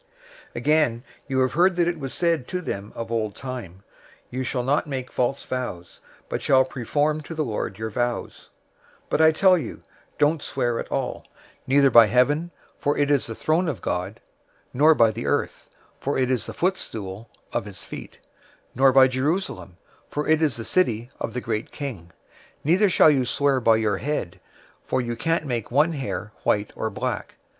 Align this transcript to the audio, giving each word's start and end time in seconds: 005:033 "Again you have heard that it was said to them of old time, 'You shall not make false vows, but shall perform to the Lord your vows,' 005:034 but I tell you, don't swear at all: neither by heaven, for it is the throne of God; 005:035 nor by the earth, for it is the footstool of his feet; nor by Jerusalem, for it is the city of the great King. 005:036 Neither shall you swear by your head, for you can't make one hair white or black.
005:033 0.55 0.55
"Again 0.55 1.03
you 1.27 1.39
have 1.41 1.53
heard 1.53 1.75
that 1.75 1.87
it 1.87 1.99
was 1.99 2.11
said 2.11 2.47
to 2.47 2.59
them 2.59 2.91
of 2.95 3.11
old 3.11 3.35
time, 3.35 3.83
'You 4.31 4.43
shall 4.43 4.63
not 4.63 4.87
make 4.87 5.11
false 5.11 5.43
vows, 5.43 6.01
but 6.27 6.41
shall 6.41 6.65
perform 6.65 7.21
to 7.21 7.35
the 7.35 7.45
Lord 7.45 7.77
your 7.77 7.91
vows,' 7.91 8.49
005:034 9.03 9.09
but 9.11 9.21
I 9.21 9.31
tell 9.31 9.57
you, 9.59 9.83
don't 10.17 10.41
swear 10.41 10.79
at 10.79 10.91
all: 10.91 11.25
neither 11.67 11.91
by 11.91 12.07
heaven, 12.07 12.49
for 12.79 12.97
it 12.97 13.11
is 13.11 13.27
the 13.27 13.35
throne 13.35 13.67
of 13.69 13.79
God; 13.83 14.19
005:035 14.69 14.69
nor 14.73 14.95
by 14.95 15.11
the 15.11 15.27
earth, 15.27 15.69
for 15.99 16.17
it 16.17 16.31
is 16.31 16.47
the 16.47 16.53
footstool 16.55 17.29
of 17.53 17.65
his 17.65 17.83
feet; 17.83 18.17
nor 18.73 18.91
by 18.91 19.07
Jerusalem, 19.07 19.77
for 20.09 20.27
it 20.27 20.41
is 20.41 20.55
the 20.57 20.65
city 20.65 21.11
of 21.19 21.35
the 21.35 21.41
great 21.41 21.69
King. 21.69 22.05
005:036 22.11 22.11
Neither 22.63 22.89
shall 22.89 23.11
you 23.11 23.23
swear 23.25 23.59
by 23.59 23.75
your 23.75 23.97
head, 23.97 24.39
for 24.83 24.99
you 24.99 25.15
can't 25.15 25.45
make 25.45 25.69
one 25.69 25.93
hair 25.93 26.31
white 26.43 26.73
or 26.75 26.89
black. 26.89 27.35